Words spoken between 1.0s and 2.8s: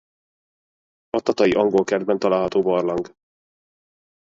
A tatai Angolkertben található